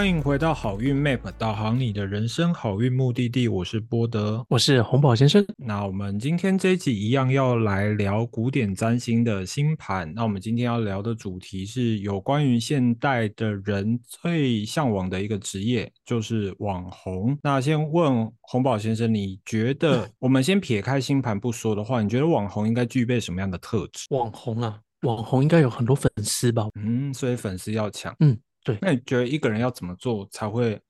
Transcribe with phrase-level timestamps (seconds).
[0.00, 4.42] 欢迎回到好运 Map 导航你的人生好运目的地，我是波德。
[4.48, 5.44] 我是红宝先生。
[5.58, 10.10] 那我们今天这一集一样要来聊古典占星的星盘。
[10.14, 17.36] 那我们今天要聊的主题是有关于现代的人最向往的一个职业，就是网红。
[17.42, 24.06] 那先问红宝先生，你觉得我们先撇开星盘不说的话，你觉得网红应该具备什么样的特质？
[24.08, 26.68] 网红啊，网红应该有很多粉丝吧？
[26.76, 28.16] 嗯，所以粉丝要强。
[28.20, 28.78] 嗯，对。
[28.80, 30.80] 那你觉得一个人要怎么做才会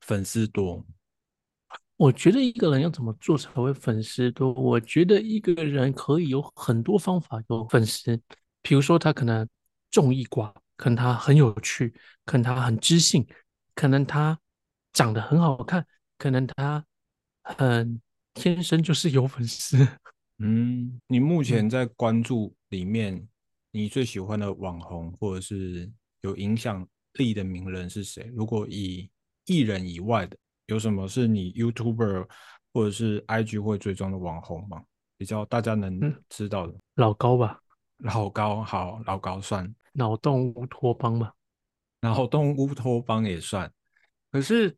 [0.00, 0.84] 粉丝多？
[1.96, 4.52] 我觉得一个人要怎么做才会粉丝多？
[4.52, 8.20] 我觉得一个人可以有很多方法有粉丝，
[8.60, 9.48] 比如说他可能
[9.90, 13.24] 综艺挂，可能他很有趣，可能他很知性，
[13.74, 14.36] 可能他
[14.92, 15.86] 长得很好看，
[16.18, 16.84] 可能他
[17.42, 18.00] 很
[18.34, 19.86] 天生就是有粉丝。
[20.38, 23.28] 嗯，你目前在关注里面，
[23.70, 25.88] 你最喜欢的网红或者是
[26.22, 28.30] 有影响力的名人是谁？
[28.34, 29.10] 如果以
[29.46, 32.26] 艺人以外的，有什么是你 YouTuber
[32.72, 34.82] 或者是 IG 会追踪的网红吗？
[35.18, 37.60] 比较大家能知道的，老高吧，
[37.98, 41.32] 老高好，老高算，脑洞乌托邦吧，
[42.02, 43.70] 脑洞乌托邦也算。
[44.30, 44.76] 可是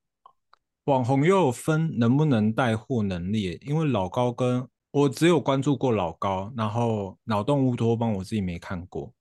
[0.84, 9.12] 网红又有分能不能带货能力，因为老高跟我只有关注过老高，然后脑洞乌托邦我自己没看过。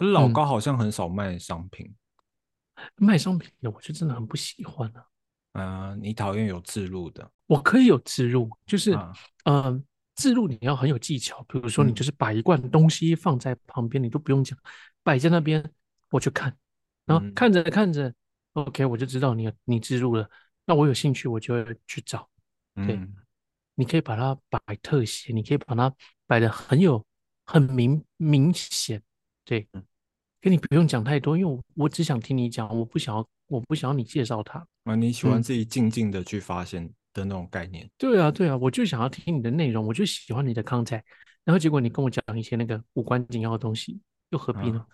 [0.00, 1.94] 可是老高好像很少卖商品，
[2.96, 5.04] 卖商品的我就真的很不喜欢啊。
[5.52, 7.30] 嗯，你讨厌有自入的？
[7.46, 8.98] 我可以有自入，就是
[9.44, 9.84] 嗯，
[10.14, 11.44] 自入你要很有技巧。
[11.46, 14.58] 比如说，你就是把一罐东西放在旁边，你都不用讲，
[15.02, 15.70] 摆在那边，
[16.08, 16.56] 我去看，
[17.04, 18.10] 然后看着看着
[18.54, 20.26] ，OK，我就知道你你自入了。
[20.64, 22.26] 那我有兴趣，我就会去找。
[22.74, 22.98] 对，
[23.74, 25.94] 你可以把它摆特写，你可以把它
[26.26, 27.04] 摆的很有
[27.44, 29.02] 很明明显。
[29.44, 29.68] 对，
[30.40, 33.26] 跟你不用讲太多，因为我我只想听你讲，我不想要。
[33.50, 34.94] 我不想要你介绍他啊！
[34.94, 37.90] 你喜欢自己静静的去发现的那种概念。
[37.98, 41.02] 对啊，对啊，我就想要听你的内容，我就喜欢你的 content。
[41.42, 44.86] 然后结果你跟我讲一些那个无关紧要的东西，又何必呢？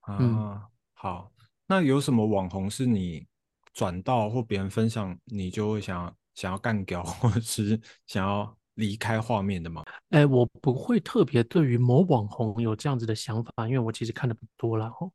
[0.00, 1.30] 啊，好，
[1.66, 3.26] 那有什么网红是你
[3.74, 9.84] 转到或别人分享，你就会想要想要干掉，或者是想要离开画面的吗？
[10.10, 15.12] 哎，我不会特别对于某网红有这样子的想法，因为我其实看的不多了哦。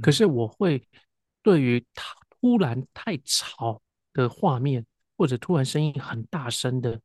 [0.00, 0.82] 可是我会。
[1.40, 3.80] 对于他突然太吵
[4.12, 4.84] 的画面，
[5.16, 7.00] 或者突然声音很大声的，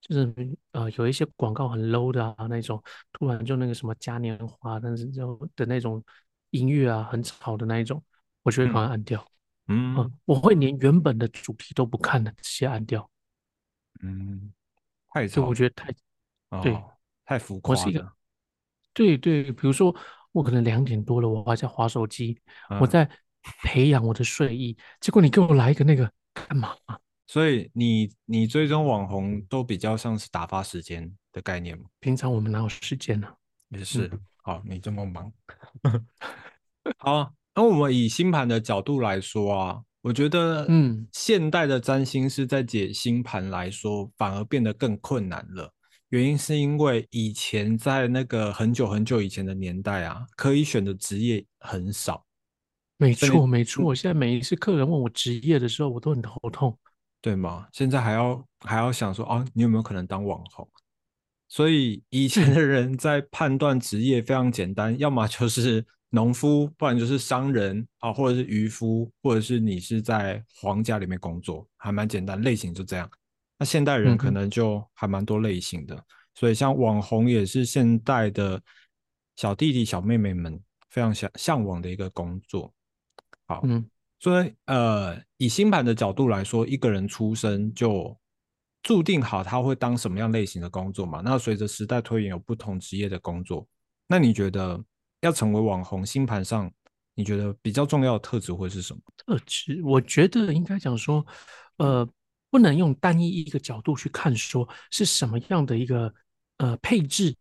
[0.00, 2.82] 就是呃有一些广告很 low 的啊那种，
[3.12, 6.02] 突然就那个什么嘉年华，但是就的那种
[6.50, 8.02] 音乐啊很吵的那一种，
[8.44, 9.22] 我就会把它按掉。
[9.66, 13.10] 嗯，我会连原本的主题都不看的，直接按掉。
[14.00, 14.52] 嗯，
[15.12, 15.92] 太吵，我觉得太
[16.62, 16.76] 对，
[17.24, 18.12] 太浮夸了。
[18.92, 19.94] 对对，比如说
[20.32, 22.40] 我可能两点多了，我还在划手机，
[22.80, 23.08] 我在。
[23.64, 26.76] 培养我的睡意，结果你给我来一个那个干嘛？
[27.26, 31.86] 所以你你追踪网红都比较像是打发时间的概念吗？
[31.98, 33.26] 平常我们哪有时间呢？
[33.70, 34.08] 也是，
[34.44, 35.32] 好，你这么忙。
[36.98, 45.72] 好，那我们以星盘的角度来说啊，我觉得，嗯，现代的占星师在解星盘来说，反而变得更困难了。
[46.08, 52.26] 原因是因为以前在那个很久很久以前的年代啊，可以选的职业很少。
[52.98, 53.84] 没错，没错。
[53.84, 56.76] 我现在每一次客人问我职业的时候，我都很头痛，
[57.20, 57.66] 对吗？
[57.72, 60.68] 现在还要还要想说啊，你有没有可能当网红？
[61.48, 73.10] 所以以前的人在判断职业非常简单，要么就是农夫，不然就是商人啊，或者是渔夫，或者是你是在皇家里面工作，还蛮简单，类型就这样。
[73.58, 78.60] 那现代人可能就还蛮多类型的，所以像网红也是现代的
[79.36, 82.70] 小弟弟小妹妹们非常向向往的一个工作。
[83.46, 83.82] 好，嗯，
[84.18, 88.14] 所以呃，以星盘的角度来说，一个人出生就
[88.82, 91.22] 注定好他会当什么样类型的工作嘛？
[91.24, 93.66] 那随着时代推演，有不同职业的工作。
[94.06, 94.78] 那你觉得
[95.22, 96.70] 要成为网红，星盘上
[97.14, 99.00] 你觉得比较重要的特质会是什么？
[99.16, 101.24] 特质，我觉得应该讲说，
[101.78, 102.08] 呃，
[102.50, 106.12] 不能用单一一个角度去看，说是什么样的一个
[106.58, 107.34] 呃配置，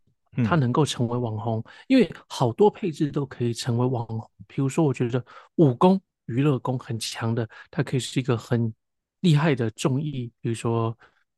[0.45, 4.29] 它能够成为网红，因为好多配置都可以成为网红。
[4.47, 5.23] 比如说，我觉得
[5.55, 8.73] 武功、娱乐功很强的，他可以是一个很
[9.21, 10.95] 厉害的综艺，比如说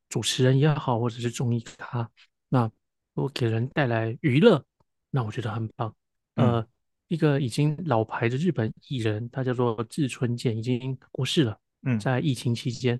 [0.09, 2.09] 主持人也好，或者是综艺咖。
[2.49, 2.69] 那
[3.13, 4.63] 我给人带来娱乐，
[5.09, 5.95] 那我觉得很棒。
[6.35, 6.67] 呃，
[7.07, 11.59] 一个已经老牌的日本艺人，他叫做志村健，已经过世了。
[11.83, 12.99] 嗯，在疫情期间，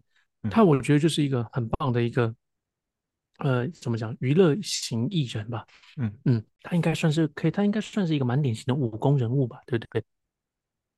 [0.50, 2.36] 他我觉得就是一个很棒的一个。
[3.40, 4.16] 呃，怎么讲？
[4.20, 5.66] 娱乐型艺人吧，
[5.98, 10.04] 嗯嗯，他应该算是可以，他应该算是一个蛮典型的武功人物吧，对不对？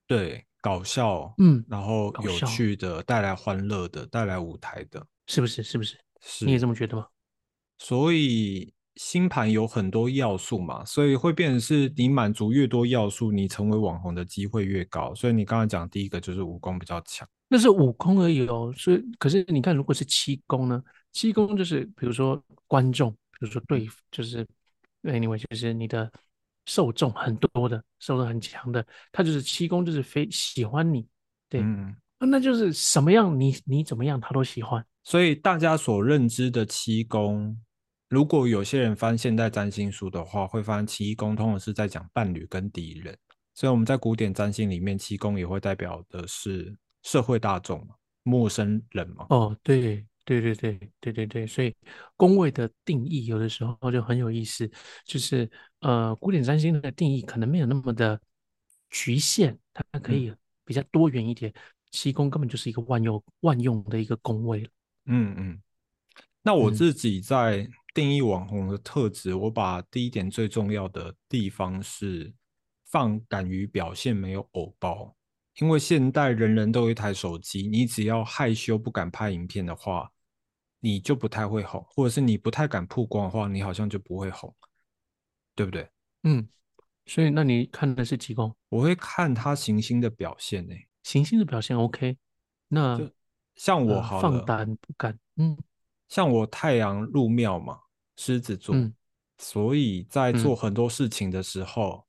[0.06, 5.64] 对，搞笑，嗯，然后有趣的，带来欢乐的，带来舞台的，是不是？
[5.64, 5.98] 是不是？
[6.22, 7.08] 是，你也这么觉得吗？
[7.78, 15.14] 所以星盘有很多要素嘛，所以会变成是你满足越多要素，你成为网红的机会越高。
[15.14, 18.74] 所以你刚才讲第一个就是武功比较强，那是武功而已哦。
[18.76, 20.82] 所以可是你看，如果是七功呢？
[21.12, 24.48] 七功就是比如说观众，比如说对，就是
[25.04, 26.12] anyway，就是你的
[26.66, 31.08] 受众很多的，受众很强的，他就是七功，就是非喜欢你，
[31.50, 31.64] 对，
[32.20, 34.86] 那就是什么样你你怎么样他都喜欢。
[35.04, 37.56] 所以大家所认知的七宫，
[38.10, 43.18] 如果有些人翻现代占星书的话，会发现七宫通常是在讲伴侣跟敌人。
[43.54, 47.88] 所以我们在古典占星里面，七宫也会代表的是社会大众
[48.24, 49.26] 陌生人嘛。
[49.30, 51.74] 哦，对对对对对对对，所以
[52.18, 54.70] 宫位的定义有的时候就很有意思，
[55.06, 55.50] 就是
[55.80, 58.20] 呃，古典占星的定义可能没有那么的
[58.90, 60.34] 局限，它可以
[60.66, 61.54] 比较多元一点。
[61.92, 64.70] 七宫根本就是一个万用万用的一个宫位了。
[65.06, 65.62] 嗯嗯，
[66.42, 72.32] 那我自己在定义网红的特质，我把第一点最重要的地方是
[72.86, 75.16] 放敢于表现，没有偶包。
[75.60, 80.12] 因为现代人人都有一台手机，你只要害羞不敢拍影片的话，
[80.80, 84.54] 你就不太会红，或者是你不太敢曝光的话，你好像就不会红，
[85.56, 85.90] 对不对？
[86.24, 86.48] 嗯，
[87.06, 88.56] 所以那你看的是几宫？
[88.70, 92.18] 我会看他行星的表现呢，行星的表现 OK，
[92.68, 93.12] 那。
[93.56, 95.58] 像我好了，放胆不敢，嗯，
[96.10, 97.80] 像我太阳入庙嘛，
[98.18, 98.76] 狮子座，
[99.38, 102.06] 所以在做很多事情的时候，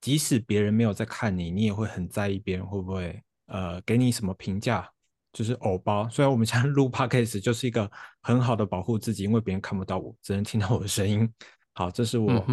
[0.00, 4.90] 即使别人没有在看你，你也会很在意别人会不会呃给你什么评价，
[5.32, 6.08] 就是偶包。
[6.08, 7.90] 虽然我们现在录 podcast 就是一个
[8.22, 11.32] 很好的保护自己，因为别人看不到我，只能听到我的声音。
[11.74, 12.44] 好，这是我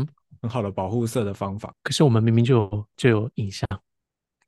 [0.41, 1.73] 很好的保护色的方法。
[1.81, 3.67] 可是我们明明就有就有影像，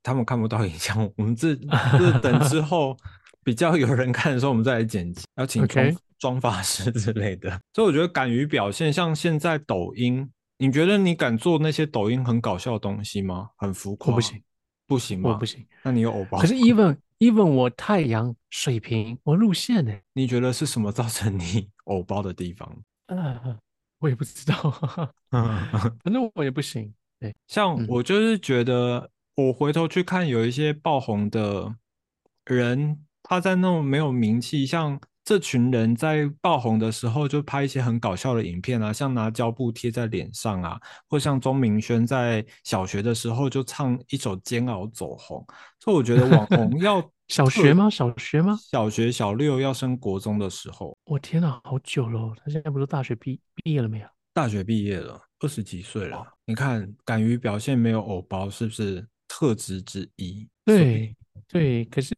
[0.03, 2.95] 他们看不到影像，我们这这等 之后。
[3.45, 7.47] 比较有人看的时候，我们再来剪辑，要请妆妆发师之类的。
[7.73, 10.27] 所以我觉得敢于表现，像现在抖音，
[10.57, 13.51] 你觉得你敢做那些抖音很搞笑的东西吗？
[13.57, 14.15] 很浮夸？
[14.15, 14.41] 不行，
[14.87, 15.29] 不行吗？
[15.29, 15.63] 我不行。
[15.83, 16.39] 那你有偶包？
[16.39, 19.93] 可是 even even 我太阳水平，我路线呢？
[20.13, 22.75] 你觉得是什么造成你偶包的地方？
[23.05, 23.59] 嗯，
[23.99, 24.55] 我也不知道。
[25.29, 25.69] 嗯，
[26.03, 26.91] 反正我也不行。
[27.19, 31.75] 对， 像我就是觉得，我回头去看有一些爆红的
[32.45, 33.04] 人。
[33.27, 40.79] 他在那种没有名气，像这群人在爆红的时候，就拍一些很搞笑的影片啊，像拿胶布贴在脸上啊，
[41.09, 45.43] 或像钟明轩在小学的时候就唱一首《煎熬》走红。
[45.79, 47.89] 所以我觉得网 红要小学吗？
[47.89, 48.55] 小学吗？
[48.71, 50.95] 小学小六要升国中的时候。
[51.05, 52.31] 我天哪，好久了！
[52.37, 54.07] 他现在不是大学毕毕业了没有？
[54.31, 56.23] 大学毕业了，二十几岁了。
[56.45, 60.47] 你看，敢于表现，没有偶包，是不是特质之一？
[60.63, 61.15] 对
[61.47, 62.13] 对，可是。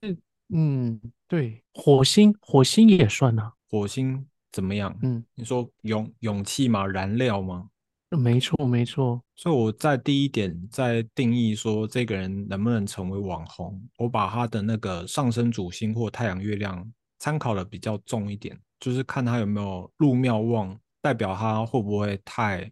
[0.50, 3.54] 嗯，对，火星，火星也算啊。
[3.70, 4.98] 火星怎么样？
[5.02, 6.88] 嗯，你说勇勇气吗？
[6.88, 7.70] 燃料吗？
[8.18, 9.22] 没错，没错。
[9.36, 16.90] 所以我在第一点在定义说这个人能不能成为网红，我把他的那个上升主星或太阳、月亮
[17.20, 22.72] 参考的比较重一点，就是看他有没有入庙旺，代表他会不会太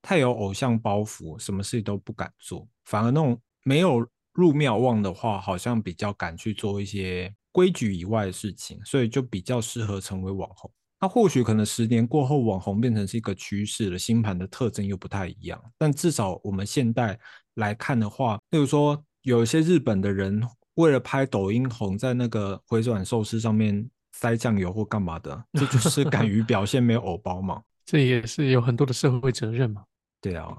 [0.00, 4.08] 太有偶像包袱，什么事情都不敢做，反而那种没有。
[4.32, 10.70] 入庙旺的话，好像比较敢去做一些规矩以外的事情，所以就比较适合成为网红。
[11.00, 15.58] 那或许可能十年过后，网红变成是一个趋势了，星盘的特征又不太一样。
[15.78, 17.18] 但至少我们现代
[17.54, 27.62] 来看的话，例如说有一些日本的人为了拍抖音红，在那个回转寿司上面塞酱油或干嘛的，这就是敢于表现，没有偶包嘛？
[27.86, 29.82] 这也是有很多的社会责任嘛？
[30.20, 30.54] 对啊，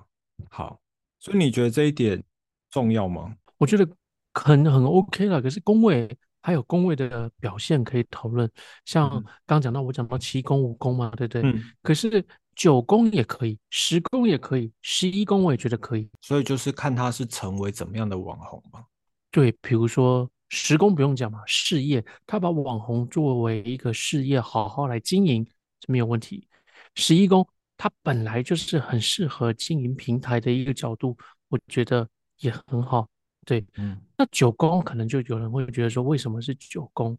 [0.49, 0.81] 好，
[1.19, 2.21] 所以你觉得这一点
[2.71, 3.35] 重要吗？
[3.61, 3.87] 我觉得
[4.33, 6.09] 很很 OK 了，可是宫位
[6.41, 8.49] 还有宫位的表现可以讨论。
[8.85, 11.43] 像刚讲到我讲到七宫五宫嘛，对不对？
[11.43, 11.63] 嗯。
[11.83, 12.25] 可是
[12.55, 16.09] 九宫也可以，十宫也可以，十一宫我也觉得可以。
[16.21, 18.83] 所以就是看他是成为怎么样的网红嘛。
[19.29, 26.47] 对，比如说十宫不用讲嘛，事业他把网红作为一个事业好好来经营是没有问题。
[26.95, 31.15] 十一宫他本来就是很适合经营平台的一个角度，
[31.49, 33.07] 我觉得也很好。
[33.45, 37.17] 对，嗯，那九宫可能就有人会觉得说，为什么是九宫？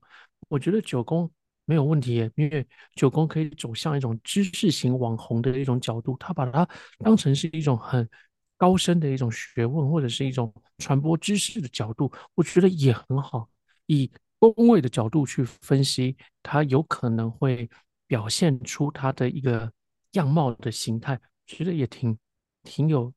[0.49, 1.31] 我觉得九宫
[1.65, 8.09] 没有问题，因为九宫可以走向一种知识型网红的一种角度，他把它当成是一种很
[8.57, 13.49] 高深的一种学问，或者是一种传播知识的角度，我觉得也很好。
[13.87, 17.69] 以宫位的角度去分析，它有可能会
[18.07, 19.73] 表现出它的一个
[20.13, 22.17] 样貌的形态，觉得也挺
[22.63, 23.13] 挺有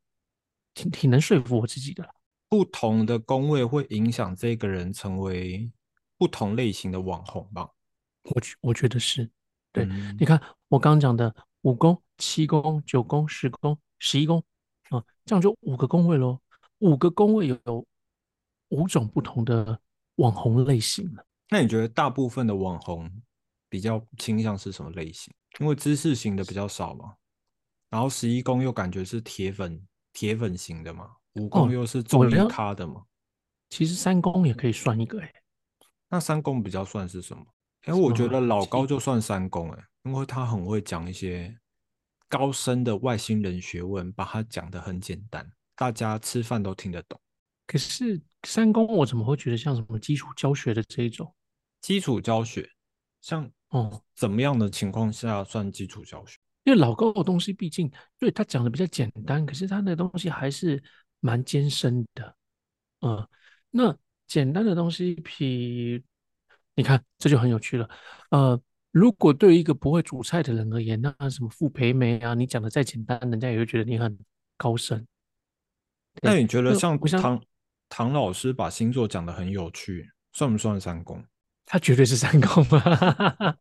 [0.74, 2.15] 挺挺能说服我自己的。
[2.48, 5.72] 不同的工位会影响这个人成为
[6.18, 7.70] 不同类型的网红吧？
[8.24, 9.30] 我觉我觉得是，
[9.72, 9.86] 对，
[10.18, 14.44] 你看我刚刚讲的五宫、七宫、九宫、十宫、十一宫
[14.90, 16.40] 啊，这样就五个宫位喽。
[16.80, 17.88] 五个宫位有
[18.70, 19.80] 五种不同的
[20.16, 21.26] 网红类型了。
[21.50, 23.10] 那你觉得大部分的网红
[23.70, 25.34] 比较倾向是什么类型？
[25.60, 27.16] 因为知识型的比较少嘛。
[27.90, 33.04] 然后十一宫又感觉是铁粉铁粉型的嘛，五宫又是综艺咖的嘛。
[33.70, 35.34] 其实三宫也可以算一个哎。
[36.10, 37.44] 那三宫比较算是什么？
[37.84, 41.56] 哎，我觉得老高就算三宫哎，因为他很会讲一些
[42.28, 47.20] 高深的外星人学问，把它讲得很简单，大家吃饭都听得懂。
[47.68, 51.34] 可是三宫我怎么会觉得像什么基础教学的这一种？
[51.82, 52.70] 基础教学，
[53.22, 56.38] 像哦，怎么样的情况下算基础教学？
[56.64, 60.82] 因为老高的东西毕竟对他讲的比较简单，可是他的东西还是
[61.26, 62.36] 蛮艰深的。
[63.02, 63.28] 嗯，
[63.72, 66.04] 那简单的东西，比
[66.76, 67.90] 你看这就很有趣了。
[68.30, 74.16] 呃，如果对于一个不会煮菜的人而言，那什么傅培梅啊，你讲的再简单，人家也会觉得你很
[74.56, 75.08] 高深。
[76.22, 77.42] 那你觉得像唐
[77.90, 81.26] 唐老师把星座讲的很有趣，算不算三公？
[81.66, 83.58] 他绝对是三宫啊！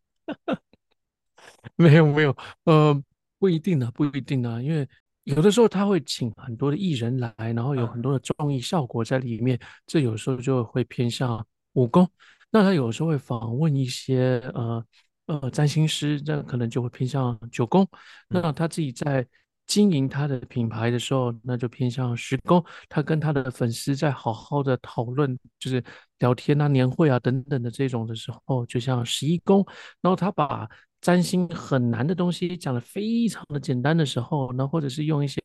[1.75, 3.03] 没有没有，呃，
[3.39, 4.87] 不一定啊，不一定啊，因为
[5.25, 12.09] 有的时候他会请很多的艺人来，然后有很多的综艺效果在里面，这有时候就会偏向武功。
[12.49, 14.85] 那他有时候会访问一些呃
[15.25, 17.85] 呃占星师，这可能就会偏向九宫。
[18.29, 19.27] 那他自己在。
[19.67, 22.63] 经营他的品牌的时候，那就偏向十宫。
[22.87, 25.83] 他跟他的粉丝在好好的讨论，就是
[26.19, 29.65] 聊天啊、年会啊等等的这种的时候，就像十一宫。
[30.01, 30.69] 然后他把
[31.05, 35.39] 占星很难的东西讲的非常的简单的时候，那或者是用一些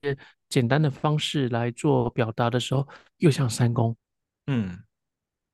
[0.49, 2.89] 简单的方式来做表达的时候，
[3.19, 3.95] 又像三宫。
[4.47, 4.79] 嗯，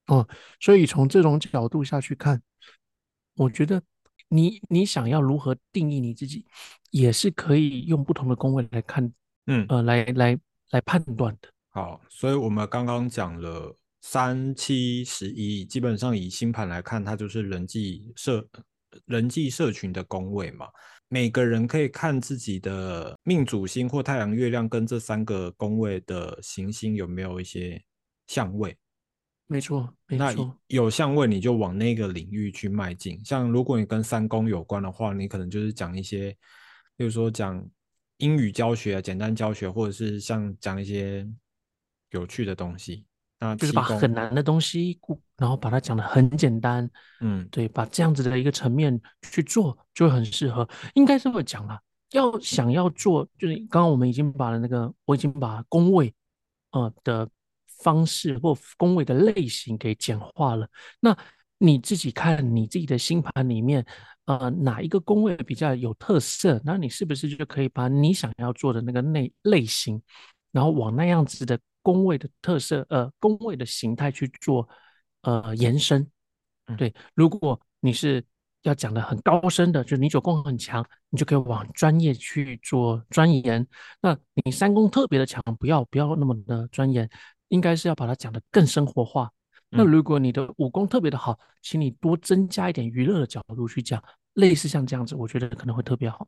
[0.07, 0.29] 哦，
[0.61, 2.41] 所以从这种角度下去看，
[3.35, 3.83] 我觉得。
[4.29, 6.45] 你你想要如何定义你自己，
[6.91, 9.13] 也是可以用不同的宫位来看，
[9.47, 10.37] 嗯呃来来
[10.71, 11.49] 来判断的。
[11.69, 18.45] 好，所以我们刚刚讲了三七十一，基本上以星盘来看，它就是人际社
[19.05, 20.67] 人际社群的宫位嘛。
[21.09, 27.81] 每个人可以看自己的命主星或太阳、月亮跟这三个宫位的行星有没有一些
[28.27, 28.77] 相位。
[29.47, 30.59] 没错，没错。
[30.67, 33.25] 有相位，你就往那个领域去迈进。
[33.25, 36.37] 像如果你跟三宫有关的话，你可能就是讲一些，
[36.97, 37.65] 比如说讲
[38.17, 41.25] 英语教学、简单教学，或者是像讲一些
[42.11, 43.07] 有趣的东西。
[43.39, 44.99] 那就是把很难的东西，
[45.37, 46.89] 然后把它讲的很简单。
[47.21, 49.01] 嗯，对，把这样子的一个层面
[49.31, 50.69] 去做，就会很适合。
[50.95, 51.81] 应该这么讲了，
[52.13, 56.15] 要想要做，就是刚刚我们已经把那个，我已经把工位，
[56.71, 57.29] 呃的。
[57.83, 60.67] 方式或宫位的类型给简化了，
[60.99, 61.15] 那
[61.59, 63.85] 你自己看你自己的星盘里面，
[64.25, 66.59] 呃，哪一个宫位比较有特色？
[66.65, 70.01] 那你是不是就可以把你想要做的那个类类型，
[70.53, 74.67] 然后往那样子的宫位的特色，呃，宫位的形态去做
[75.23, 76.11] 呃延伸？
[76.77, 78.25] 对，如果你是
[78.63, 83.67] 要讲的很高深的，就是你九宫很强，你就可以往专业去做钻研。
[84.01, 87.09] 那你三宫特别的强，不要不要那么的钻研。
[87.49, 89.31] 应该是要把它讲的更生活化。
[89.69, 96.27] 那如果你的武功特别的好，请你多增加一点娱乐的角度去讲，类似像这样子，我觉得可能会特别好。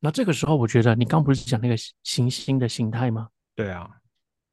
[0.00, 3.28] 那这个时候，我觉得你刚不是讲那个行星的形态吗？
[3.54, 3.88] 对啊，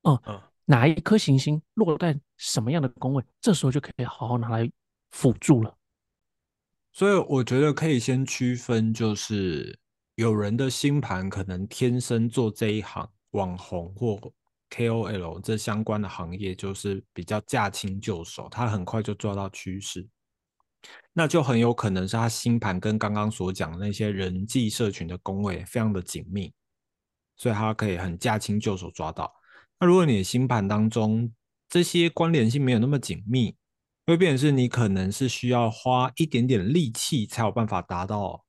[0.03, 4.69] 嗯嗯，哪一颗行星落在什么样的宫位，这时候就可以好好拿来
[5.09, 5.75] 辅助了。
[6.91, 9.79] 所以我觉得可以先区分，就是
[10.15, 14.19] 有人的星盘可能天生做这一行网红或。
[14.69, 20.05] KOL 这相关的行业就是比较驾轻就熟，他很快就抓到趋势，
[21.13, 26.53] 那就很有可能是他星盘跟刚刚所讲的那些人际社群的宫位非常的紧密，
[27.37, 29.33] 所以他可以很驾轻就熟抓到。
[29.79, 31.31] 那如果你的星盘当中
[31.69, 33.55] 这些关联性没有那么紧密，
[34.05, 38.43] 会变成是你可能是需要花一点点力气才有办法达到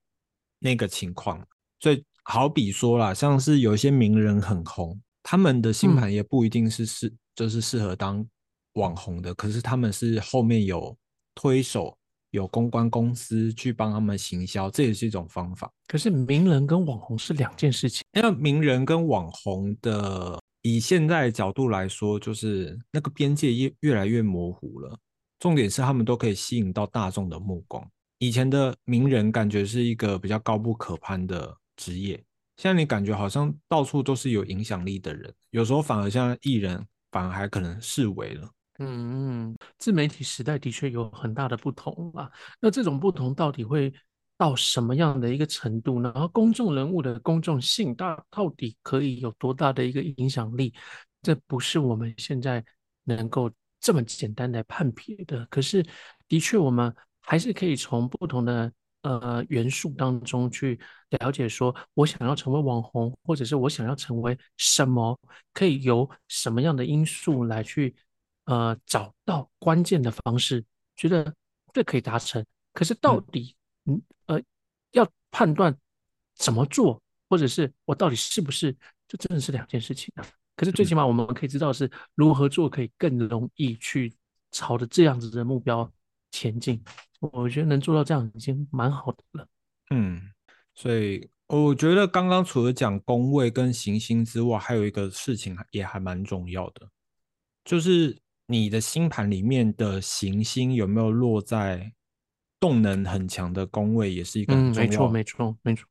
[0.61, 1.47] 那个情况。
[1.81, 5.01] 所以好比说啦，像是有一些名人很红。
[5.23, 8.27] 他们的星盘也不一定是适，就是适合当
[8.75, 9.35] 网红的。
[9.35, 10.97] 可是他们是后面有
[11.35, 11.95] 推手、
[12.31, 15.71] 有公关公司去帮他们行销，这也是一种方法。
[15.87, 18.03] 可是名人跟网红是两件事情。
[18.15, 24.99] 因为名人跟网红的，以现在角度来说，就是那个边界越越来越模糊了。
[25.39, 27.89] 重点是他们都可以吸引到大众的目光。
[28.19, 32.17] 以前的名人感觉是一个比较高不可攀的职业。
[32.57, 38.51] 现在你感觉好像到处都是有影响力的人，有时候反而像艺人反而还可能视为了。
[38.81, 42.29] 嗯，自媒体时代的确有很大的不同啊。
[42.61, 43.93] 那这种不同到底会
[44.39, 46.11] 到什么样的一个程度呢？
[46.15, 50.73] 然后公众人物的公众性大到底可以有多大的一个影响力？
[51.21, 52.65] 这不是我们现在
[53.05, 55.45] 能够这么简单来判别的。
[55.51, 55.85] 可是，
[56.29, 60.81] 的确我们还是可以从不同的呃元素当中去
[61.11, 65.19] 了解，说我想要成为网红，或者是我想要成为什么，
[65.53, 67.95] 可以由什么样的因素来去。
[68.51, 70.65] 呃，找到关键的方式，
[70.97, 71.35] 觉得
[71.75, 72.43] 这可以达成。
[72.73, 73.55] 可是到底，
[73.89, 74.41] 嗯呃，
[74.93, 75.77] 要判断
[76.37, 78.77] 怎么做，或者是我到底是不是，
[79.09, 80.25] 这真的是两件事情啊。
[80.55, 84.15] 可是最起码我们可以知道是如何做，可以更容易去
[84.53, 85.91] 朝着这样子的目标
[86.31, 86.81] 前进。
[87.19, 89.49] 我觉得能做到这样已经蛮好的了。
[89.91, 90.31] 嗯，
[90.75, 96.89] 所以我觉得刚刚除了讲宫位跟行星之外，还有一个事情也还蛮重要的，
[97.65, 98.17] 就是。
[98.51, 101.93] 你的星盘里面的行星有没有落在
[102.61, 104.89] 动能很强的工位，也是一个很重要。
[104.89, 105.87] 没错，没错，没错。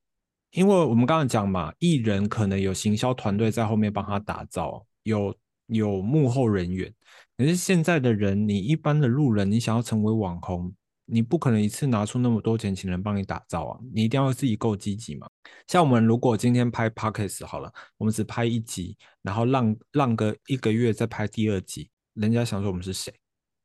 [0.52, 5.36] 因为我们刚刚讲嘛，艺人可能有行销团队在后面帮他打造，有
[5.68, 6.92] 有幕后人员。
[7.38, 10.74] 可是现在的人，你一般的路人，你想要成为网红，
[11.06, 15.28] 你不可能一次拿出那么多钱请人帮你打造啊，你一定要自己够积极嘛。
[15.68, 21.90] 像我们如果今天拍 podcast 好了，我们只拍一集，然后浪浪个一个月再拍第二集。
[22.14, 23.14] 人家想说我们是谁，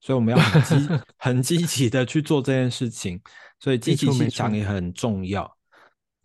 [0.03, 3.19] 所以我们要很积 很积极的去做这件事情，
[3.59, 5.51] 所以积极性强也很重要。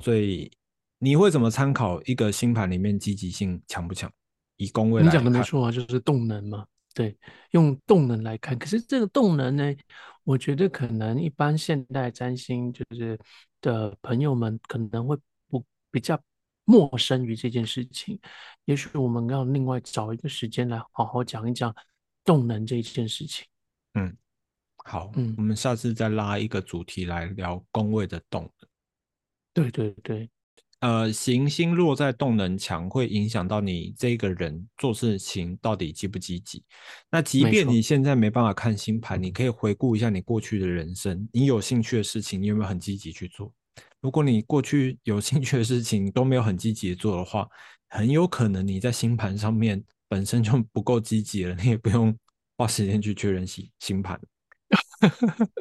[0.04, 0.52] 所以
[1.00, 4.12] 你会怎么参考一个星盘里面积极性强不强？
[4.58, 6.66] 以宫位你讲的没错啊，就是动能嘛。
[6.94, 7.16] 对，
[7.52, 8.58] 用动能来看。
[8.60, 9.74] 可是这个动能呢，
[10.26, 13.18] 我觉得可能一般现代占星就是
[13.62, 15.16] 的朋友们可能会
[15.48, 16.20] 不比较。
[16.70, 18.20] 陌生于这件事情，
[18.66, 21.74] 也许我们要另外找一个时间来好好讲一讲
[22.26, 23.46] 动能这一件事情。
[23.98, 24.16] 嗯，
[24.86, 28.70] 好，嗯，我们下次再拉一个主题来聊宫位的动能。
[29.54, 30.30] 对对对，
[30.82, 36.64] 呃，行星落在动能强，会影响到你这个人做事情到底积不积极。
[37.10, 43.52] 那即便你现在没办法看星盘，你可以回顾一下你过去的人生，你有兴趣的事情，你有没有很积极去做？
[44.00, 47.48] 如果你过去有兴趣的事情都没有很积极的做的话，
[47.90, 52.16] 很有可能你在星盘上面本身就不够积极了，你也不用
[52.58, 54.20] 花时间去确认星星盘，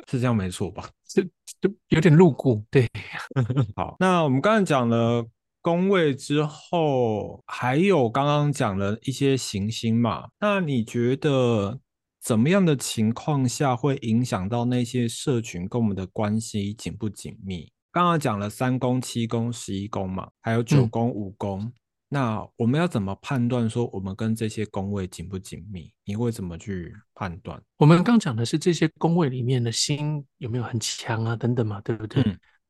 [0.08, 0.88] 是这样没错吧？
[1.06, 1.22] 这
[1.60, 2.64] 就有点露骨。
[2.70, 2.88] 对，
[3.76, 5.26] 好，那我们刚才讲了
[5.60, 10.28] 宫位之后，还有刚刚讲了一些行星嘛？
[10.40, 11.78] 那你觉得
[12.20, 17.70] 怎么样的情况下会影响到那些社群跟我们的关系紧不紧密？
[17.92, 21.72] 刚刚讲了三宫、七宫、十一宫嘛，还有九宫、五宫。
[22.08, 25.92] 那我们要怎么判断说我们跟这些宫位紧不紧密？
[26.04, 27.60] 你会怎么去判断？
[27.78, 32.22] 我们刚讲的是这些宫位里面的心有没有很强啊，等等嘛，对不对？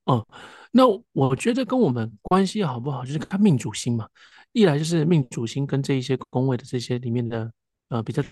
[0.07, 0.25] 嗯，
[0.71, 4.09] 那我觉得跟我们关系好不好，就是看命主星嘛。
[4.53, 7.53] 一来就是命主星跟这一些宫位的这些里面的
[7.89, 8.23] 呃比较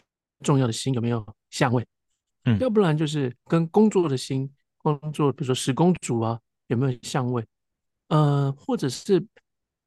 [0.43, 1.85] 重要的星有没有相位？
[2.45, 6.38] 嗯，要不然就是跟工作的星，工作比如说十宫主啊。
[6.69, 7.45] 有没有相位？
[8.09, 9.23] 呃，或者是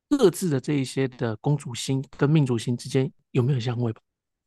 [0.09, 4.01] 各自的这一些的公主星跟命主星之间有没有相位吧？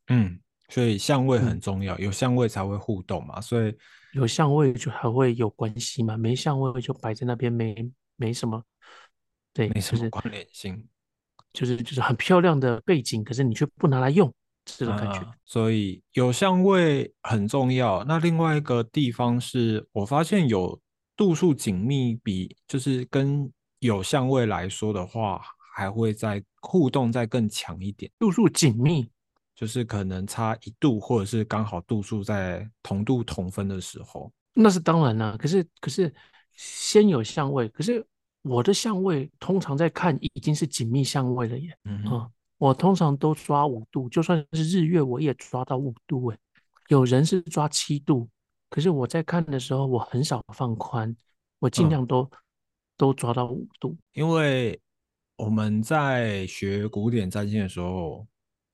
[0.09, 3.41] 嗯，所以相位很重要，有相位才会互动嘛。
[3.41, 3.75] 所以
[4.13, 7.75] 有相位就还会有关系嘛，没相位就摆在那边没
[8.17, 8.63] 没什么，
[9.53, 10.87] 对，没什么关联性，
[11.53, 14.33] 就是就是很漂亮的背景，可是你却不拿来用，
[14.65, 15.27] 这种感觉。
[15.45, 18.03] 所以有相位很重要。
[18.05, 20.81] 那另外一个地方是我发现有。
[21.17, 25.43] 度数紧密比就是跟有相位来说的话，
[25.75, 28.11] 还会在互动再更强一点。
[28.19, 29.11] 度数紧密
[29.55, 35.37] 就是可能差一度，或者是刚好度数在同度同分的时候，那是当然啦。
[35.39, 36.13] 可是可是
[36.55, 38.07] 先有相位，可是
[38.43, 41.77] 我的相位通常在看已经是紧密相位了耶。
[41.85, 46.39] 嗯，我通常都抓五度，就算是日月我也抓到五度诶。
[46.89, 48.29] 有人是抓七度。
[48.69, 51.15] 可是我在看的时候，我很少放宽，
[51.59, 52.31] 我尽量都
[53.01, 53.97] 都抓到五度。
[54.13, 54.79] 因为
[55.37, 58.27] 我们在学古典占星的时候，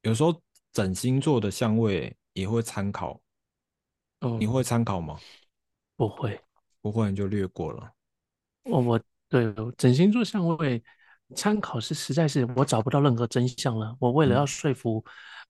[0.02, 3.20] 有时候整星座的相位也会参考。
[4.22, 5.16] 哦，你会参考吗？
[5.94, 6.40] 不会，
[6.82, 7.92] 不会你就略过了。
[8.64, 10.82] 我我对整星座相位
[11.36, 13.96] 参考是实在是我找不到任何真相了。
[14.00, 15.04] 我为了要说服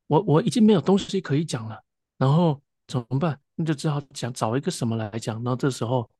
[0.06, 1.82] 我，我已经没有东西可以讲了。
[2.18, 3.40] 然后怎么办？
[3.54, 6.10] 那就只好讲找一个什么来讲，然后这时候，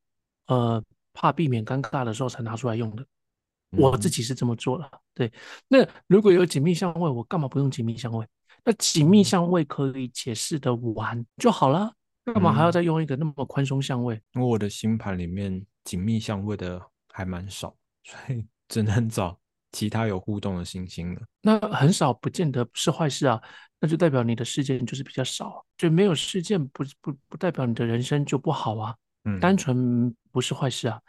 [0.47, 0.83] 呃，
[1.17, 3.05] 怕避免尴尬的时候才拿出来用的。
[3.71, 4.89] 我自己是这么做了。
[5.15, 5.33] 对，
[5.67, 8.25] 那如果有紧密相位，我干嘛不用紧密相位？
[8.65, 11.93] 那紧密相位可以解释的完就好了，
[12.25, 14.21] 干嘛还要再用一个那么宽松相位？
[14.35, 16.81] 因为我的星盘里面紧密相位的
[17.13, 17.75] 还蛮少，
[18.05, 19.39] 所以 只能找
[19.73, 21.21] 其他有互动的星星了。
[21.43, 23.41] 那很少不见得是坏事啊，
[23.81, 28.95] 那就代表你的事件就是比较少，就没有事件不不不代表你的人生就不好啊，
[29.41, 31.01] 单纯不是坏事啊。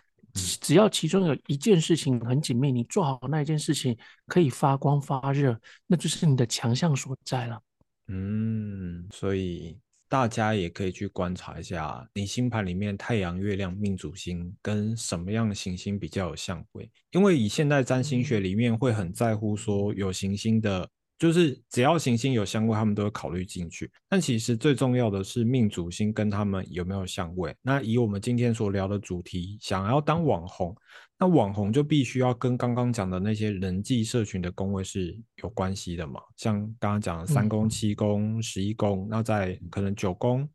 [0.62, 7.60] 只要其中有一件事情很紧密，你做好那一件事情可以发光发热，那就是你的强项所在了。
[8.08, 9.78] 嗯，所以
[10.08, 20.88] 大家也可以去观察一下，你星盘里面太阳、月亮、命主星跟什么样的行星比较有相位，因为以现代占星学里面会很在乎说有行星的。
[21.18, 23.92] 就是只要行星有相位，他们都会考虑进去。
[24.08, 27.56] 但其实最重要的是命主星跟他们有没有相位。
[27.62, 30.76] 那以我们今天所聊的主题，想要当网红，
[31.18, 36.22] 那网红就必须要跟刚刚讲的那些人际社群的宫位是有关系的嘛？
[36.36, 40.48] 像刚刚讲的三宫、七宫、十一宫，那在可能九宫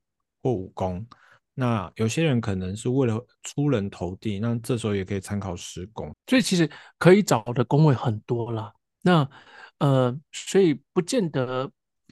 [0.43, 1.05] 或五宫。
[1.55, 6.11] 那有些人可能是为了出人头地，那这时候也可以参考十宫。
[6.27, 8.73] 所以其实可以找的宫位很多啦。
[9.03, 9.29] 那
[9.83, 11.69] 呃，所以不见得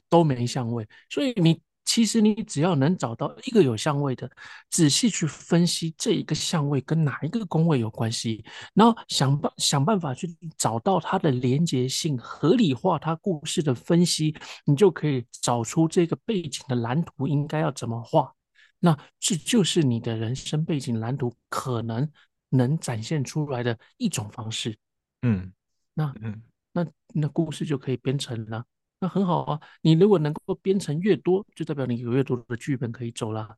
[0.09, 4.29] 都没相位，所以你其实你只要能找到一个有相位的，
[4.69, 18.33] 仔细去分析这一个相位跟哪一个宫位有关系，然后想办想办法去找到它的连结性，合理化它故事的分析，你就可以找出这个背景的蓝图应该要怎么画。
[18.79, 22.11] 那这就是你的人生背景蓝图可能
[22.49, 24.77] 能展现出来的一种方式。
[25.21, 25.53] 嗯，
[25.93, 26.41] 那嗯。
[26.73, 28.63] 那那故事就可以编成了，
[28.99, 29.59] 那很好啊。
[29.81, 33.57] 你如果能够编成越多，就代表你有越多的剧本可以走啦。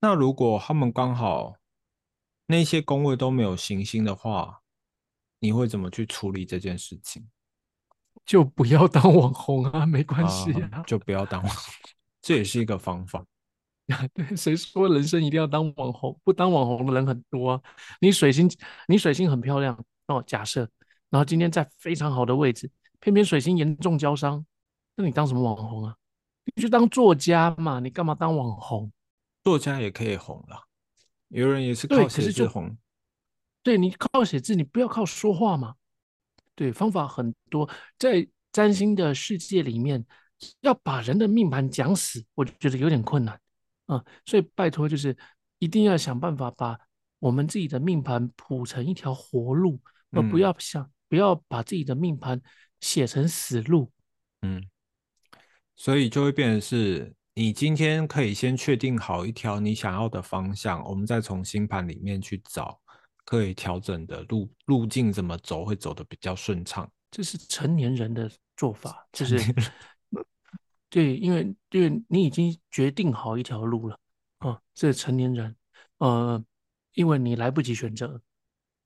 [0.00, 1.56] 那如果他们刚好
[2.46, 4.60] 那些工位都没有行星的话，
[5.40, 7.28] 你会怎么去处理这件事情？
[8.24, 11.74] 就不要当网红啊，没关系啊，就不要当网红，
[12.20, 13.24] 这也是一个方法。
[14.14, 16.16] 对，谁说人生一定要当网红？
[16.22, 17.60] 不当网红的人很多啊。
[18.00, 18.48] 你水星，
[18.86, 20.22] 你水星很漂亮哦。
[20.24, 20.70] 假设。
[21.12, 24.46] 然后今天在非常好的位置，偏偏水星严重交伤，
[24.96, 25.94] 那你当什么网红啊？
[26.54, 28.90] 你就当作家嘛，你干嘛当网红？
[29.44, 30.56] 作家也可以红了，
[31.28, 32.78] 有人也是靠写字红。
[33.62, 35.74] 对你靠写字，你不要靠说话嘛。
[36.54, 40.02] 对，方法很多，在占星的世界里面，
[40.62, 43.38] 要把人的命盘讲死，我觉得有点困难
[43.84, 44.02] 啊。
[44.24, 45.14] 所以拜托，就是
[45.58, 46.78] 一定要想办法把
[47.18, 49.78] 我们自己的命盘谱成一条活路，
[50.12, 50.90] 而不要想。
[51.12, 52.40] 不要把自己的命盘
[52.80, 53.92] 写成死路，
[54.40, 54.66] 嗯，
[55.76, 62.80] 所以就会变成是，你今天可以先确定好一条你想要的方向，我们再从星盘里面去找
[63.26, 66.90] 可以调整的路路径，怎么走会走的比较顺畅。
[67.10, 69.36] 这是成年人的做法，就是
[70.88, 74.00] 对，因为因为你已经决定好一条路了
[74.38, 75.54] 啊，这是成年人，
[75.98, 76.42] 呃，
[76.94, 78.22] 因为你来不及选择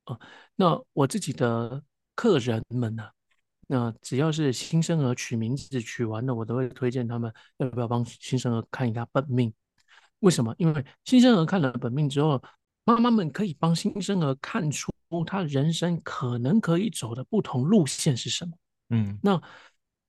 [0.07, 0.19] 啊，
[0.57, 1.85] 那我自己的。
[2.17, 3.05] 客人们呢？
[3.69, 9.53] 那只要是新生儿取名字取完了，我都会推荐他们要不要帮新生儿看一下本命。
[10.21, 10.55] 为什么？
[10.57, 12.43] 因为新生儿看了本命之后，
[12.85, 14.91] 妈妈们可以帮新生儿看出
[15.27, 18.53] 他人生可能可以走的不同路线是什么。
[18.91, 19.43] 嗯，那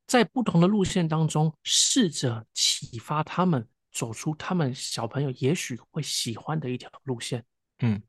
[0.06, 7.44] 在不同的路线当中，试着启发他们走出他们小朋友也许会喜欢的一条路线。
[7.80, 8.02] 嗯。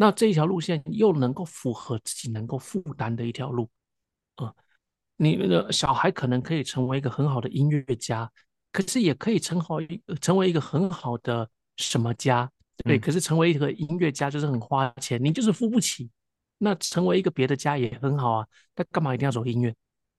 [0.00, 3.68] 那这一条路线又能够符合自己能够负担的一条路，
[4.36, 4.54] 啊，
[5.16, 8.30] 你的小孩可能可以成为一个很好的音乐家，
[8.70, 12.48] 可是也可以成好一成为一个很好的什么家，
[12.84, 16.08] 对，可是成为一个音乐家就是很花钱，你就是付不起。
[16.60, 19.74] 那成为一个别的家也很好啊，那干嘛一定要走音乐？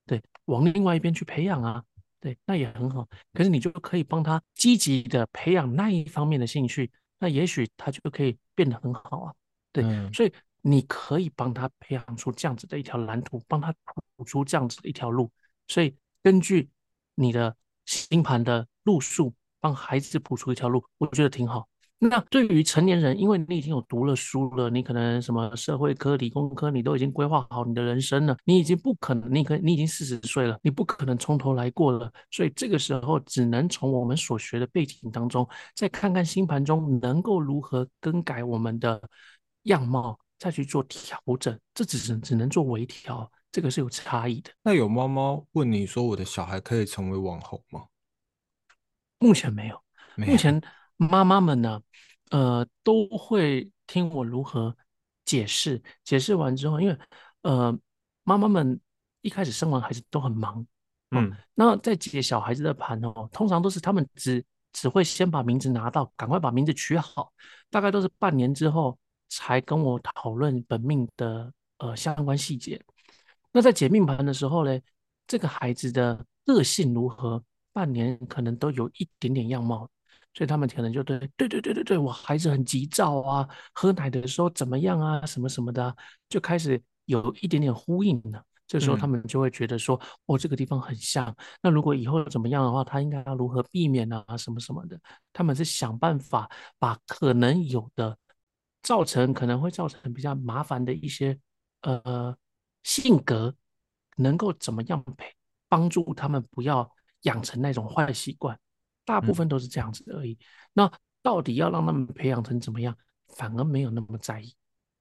[0.06, 1.84] 对，往另外一边去培养啊，
[2.20, 3.08] 对，那也很好。
[3.34, 9.34] 可是你就可以帮他积极的培养那一方面的兴趣，那也许他就可以变得很好啊。
[9.72, 13.74] 对，所以你可以帮他培养出这样子的一条蓝图，帮他
[14.16, 15.32] 谱出这样子的一条路。
[15.68, 16.70] 所以根据
[17.16, 17.56] 你的
[17.86, 21.68] 星盘的路数，帮孩子铺出一条路，我觉得挺好。
[22.02, 32.10] 那对于成年人，因为你已经有读了书了，你可能什么社会科、理工科，你都已经规划好你的人生了，你已经不可能，你可你已经四十岁了，你不可能从头来过了。
[32.32, 39.02] 所以这个时候，只能从我们所学的背景当中，再看看星盘中能够如何更改我们的。
[39.70, 44.52] 样貌再去做调整，这只是只能做微调，这个是有差异的。
[44.62, 47.86] 那有妈妈问你说，我的小孩可以成为网红吗？
[49.18, 49.82] 目前没有，
[50.16, 50.62] 目前
[50.98, 51.82] 妈妈们呢，
[52.32, 54.76] 呃，都会听我如何
[55.26, 55.82] 解释。
[56.04, 56.98] 解释完之后，因为
[57.42, 57.78] 呃，
[58.24, 58.80] 妈妈们
[59.22, 60.66] 一开始生完孩子都很忙，
[61.12, 67.34] 嗯，那在解小孩子的盘哦，通常都是他们只只会先把名字拿到，赶快把名字取好，
[67.70, 68.98] 大概都是半年之后
[69.30, 72.82] 才跟我讨论本命的呃相关细节。
[73.52, 74.80] 那在解命盘的时候呢，
[75.26, 79.90] 这个孩子的个性如何，半年可能都有一点点样貌，
[80.34, 85.96] 所以他们可能就对对对对对对，我孩子很急躁啊，喝奶的时候怎么样啊，什么什么的，
[86.28, 88.44] 就开始有一点点呼应了。
[88.68, 91.36] 这时候他们就会觉得说，哦，这个地方很像。
[91.60, 94.96] 那如果以后怎么样的话，他应该要如何避免啊，什么什么的？
[95.34, 98.16] 他们是想办法把可能有的
[98.82, 101.40] 造成可能会造成比较麻烦的一些
[101.82, 102.36] 呃
[102.84, 103.56] 性格，
[104.18, 105.34] 能够怎么样陪
[105.68, 108.60] 帮助他们不要养成那种坏习惯。
[109.06, 110.38] 大部分都是这样子而已。
[110.74, 112.96] 那到底要让他们培养成怎么样，
[113.28, 114.56] 反而没有那么在意。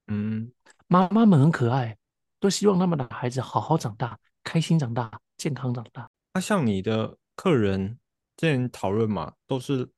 [0.07, 0.51] 嗯，
[0.87, 1.95] 妈妈们很可爱。
[2.41, 6.09] 都希望他们的孩子好好长大，开心长大，健康长大。
[6.33, 7.99] 那像你的客人
[8.37, 9.91] 之前讨论嘛，都是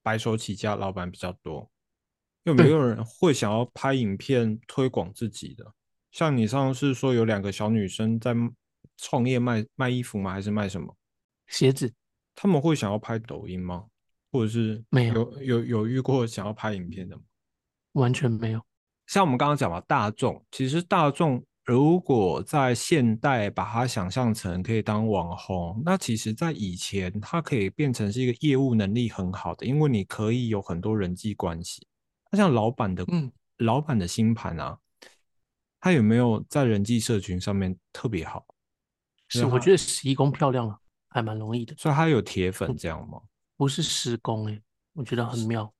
[0.00, 1.68] 白手起家老板比较多，
[2.48, 5.64] 有没有人会想要拍影片推广自己的？
[6.10, 8.34] 像你上次说有两个小女生在
[8.96, 10.32] 创业卖卖衣服吗？
[10.32, 10.96] 还是卖什么
[11.46, 11.92] 鞋子？
[12.34, 13.84] 他们会想要拍抖音吗？
[14.32, 17.22] 或者是没有有有有遇过想要拍影片的吗？
[17.92, 18.62] 完全没有。
[19.06, 21.44] 像我们刚刚讲嘛，大众其实大众。
[21.64, 31.86] 如果在现代把它想象成可以当网红，那其实，在以前它可以变成是一个业务能力很好的，因为你可以有很多人际关系。
[32.30, 34.78] 那像老板的，嗯，老板的星盘啊，
[35.80, 38.46] 他有没有在人际社群上面特别好？
[39.28, 41.74] 是，我觉得十一宫漂亮了，还蛮容易的。
[41.76, 43.20] 所以他有铁粉这样吗？
[43.56, 44.60] 不是十宫哎，
[44.94, 45.72] 我觉得很妙。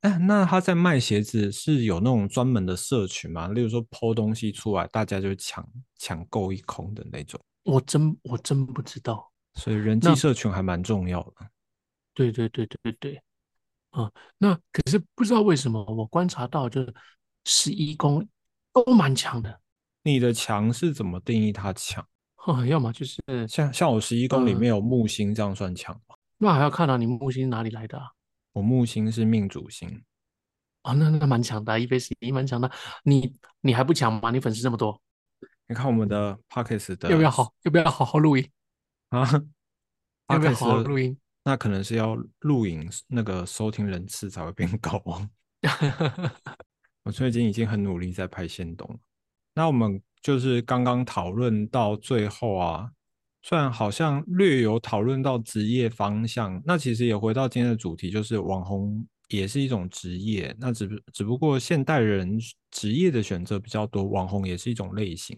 [0.00, 3.48] 哎，那他在卖鞋子是有那种专门的社群吗？
[3.48, 7.40] 例如说抛东西出来，大家就抢抢购一空的那种。
[7.64, 11.48] 我真我真不知道，所以人际社群还蛮重要的。
[12.14, 13.22] 对对对对对对，
[13.92, 16.94] 啊，那可是不知道为什么我观察到就是
[17.44, 18.26] 十一宫
[18.72, 19.60] 都蛮强的。
[20.02, 22.06] 你的强是怎么定义它强？
[22.36, 26.16] 啊， 要么就是像像我十一宫里面有木星，这样算强吗？
[26.38, 28.10] 那还要看到你木星哪里来的啊？
[28.52, 30.02] 我木星是命主星，
[30.82, 32.70] 哦，那那蛮强的，一杯十一蛮强的。
[33.04, 34.30] 你你还不强吗？
[34.30, 35.00] 你粉丝这么多，
[35.68, 37.54] 你看我们的 Pockets 的要不要好？
[37.62, 38.50] 要不要好好录音
[39.10, 39.20] 啊？
[40.28, 41.16] 要不要好好录音？
[41.44, 45.02] 那可能是要录影那个收听人次才会变高。
[47.04, 48.96] 我最近已经很努力在拍线动了。
[49.54, 52.90] 那我们就是刚刚讨论到最后啊。
[53.44, 60.54] 虽然好像略有讨论到职业方向，那其实也回到今天的主题，就是网红也是一种职业。
[60.60, 62.38] 那只只不过现代人
[62.70, 65.36] 职业的选择比较多，网红也是一种类型。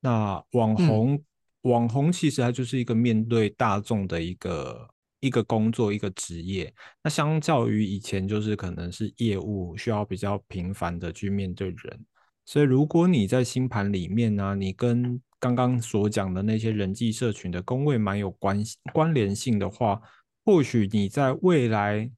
[0.00, 1.24] 那网红，
[1.62, 4.86] 网红其实它就是一个面对大众的一个
[5.26, 6.72] 一个工作一个职业。
[7.02, 12.06] 那相较于以前，就是可能是业务需要比较频繁的去面对人。
[12.44, 20.00] 所以如果你在星盘里面呢，你跟刚刚所讲的那些人际社群的宫位蛮有关系关联性的话，
[20.44, 22.08] 或许你在未来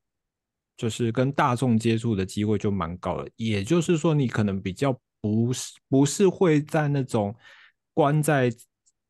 [0.76, 3.26] 就是跟大众接触的机会就蛮高了。
[3.36, 7.34] 也就是说，你可能比较不是不是会在那种
[7.94, 8.52] 关在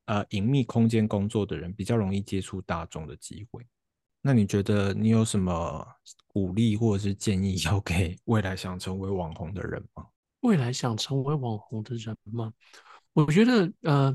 [0.07, 3.67] 呃隐秘空间工作的人，比较容易接触大众的机会。
[4.29, 5.88] 那你觉得你有什么
[6.27, 10.07] 鼓励或者是建议要给未来想成为网红的人吗？
[10.41, 12.53] 未来想成为网红的人吗？
[13.14, 14.14] 我觉得，呃，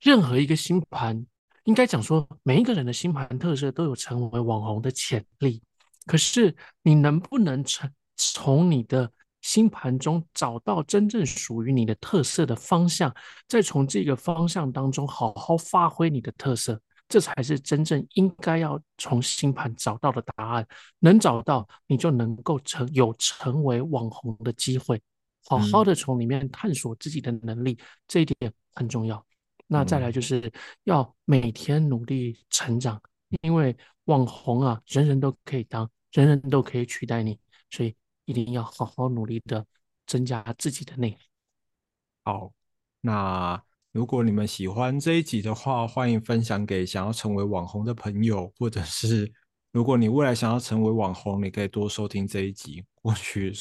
[0.00, 1.26] 任何一个星盘，
[1.64, 5.60] 应该讲说，每一个人的星盘特色都有成为网红的潜力。
[6.06, 13.12] 可是，你能不能成从你的星盘中找到真正属于你的特色的方向，
[13.48, 20.66] 再从这个方向当中好好发挥你的特色，这才是真正应该要从星盘找到的答案。
[21.00, 24.98] 能找到，你就能够成有成为网红的机会。
[25.44, 29.26] 好好的从里面探索自己的能力，这一点很重要。
[29.66, 30.52] 那再来就是
[30.84, 33.00] 要每天努力成长，
[33.42, 39.66] 因为网红啊，人人都可以当，人人都可以取代你，所以一定要好好努力的
[40.06, 41.18] 增加自己的内力。
[42.22, 42.52] 好，
[43.00, 43.60] 那
[43.92, 49.32] 如果你们喜欢这一集的话，欢迎分享给想要成为网红的朋友，或者是
[49.72, 53.52] 如果你未来想要成为网红，你可以多收听这一集，或许。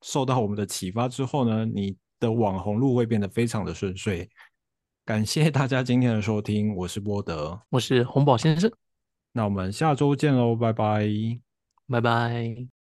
[0.00, 4.30] 受到我们的启发之后呢，你的网红路会变得非常的顺遂。
[5.04, 8.70] 感谢大家今天的收听，我是波德，我是红宝先生，
[9.32, 11.08] 那我们下周见喽，拜拜，
[11.88, 12.77] 拜拜。